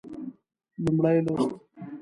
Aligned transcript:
لومړی 0.83 1.17
لوست 1.25 1.49